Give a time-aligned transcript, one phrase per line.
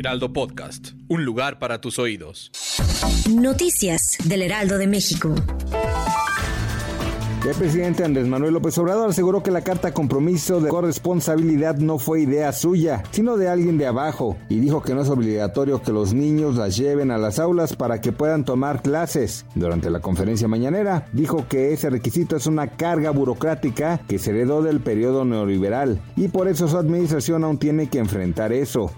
[0.00, 2.50] Heraldo Podcast, un lugar para tus oídos.
[3.28, 5.34] Noticias del Heraldo de México.
[7.46, 12.22] El presidente Andrés Manuel López Obrador aseguró que la carta compromiso de corresponsabilidad no fue
[12.22, 16.14] idea suya, sino de alguien de abajo, y dijo que no es obligatorio que los
[16.14, 19.44] niños las lleven a las aulas para que puedan tomar clases.
[19.54, 24.62] Durante la conferencia mañanera, dijo que ese requisito es una carga burocrática que se heredó
[24.62, 28.90] del periodo neoliberal, y por eso su administración aún tiene que enfrentar eso.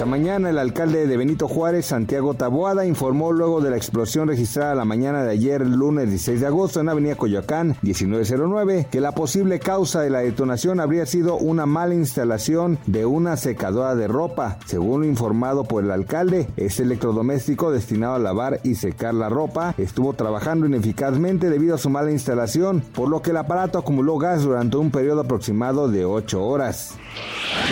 [0.00, 4.74] Esta mañana el alcalde de Benito Juárez, Santiago Taboada, informó luego de la explosión registrada
[4.74, 9.58] la mañana de ayer, lunes 16 de agosto, en Avenida Coyoacán, 1909, que la posible
[9.58, 14.56] causa de la detonación habría sido una mala instalación de una secadora de ropa.
[14.64, 19.74] Según lo informado por el alcalde, este electrodoméstico destinado a lavar y secar la ropa
[19.76, 24.44] estuvo trabajando ineficazmente debido a su mala instalación, por lo que el aparato acumuló gas
[24.44, 26.96] durante un periodo aproximado de 8 horas.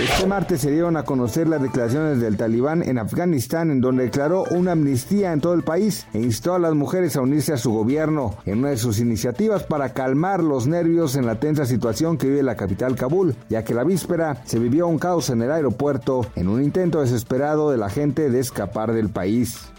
[0.01, 4.45] Este martes se dieron a conocer las declaraciones del talibán en Afganistán, en donde declaró
[4.53, 7.73] una amnistía en todo el país e instó a las mujeres a unirse a su
[7.73, 12.29] gobierno en una de sus iniciativas para calmar los nervios en la tensa situación que
[12.29, 16.25] vive la capital Kabul, ya que la víspera se vivió un caos en el aeropuerto
[16.37, 19.73] en un intento desesperado de la gente de escapar del país.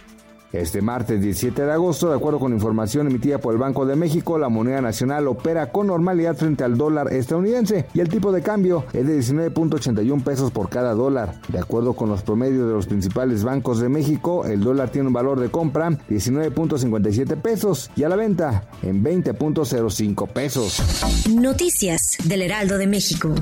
[0.51, 4.39] Este martes 17 de agosto, de acuerdo con información emitida por el Banco de México,
[4.39, 8.83] la moneda nacional opera con normalidad frente al dólar estadounidense y el tipo de cambio
[8.93, 11.35] es de 19.81 pesos por cada dólar.
[11.49, 15.13] De acuerdo con los promedios de los principales bancos de México, el dólar tiene un
[15.13, 20.81] valor de compra 19.57 pesos y a la venta en 20.05 pesos.
[21.29, 23.35] Noticias del Heraldo de México.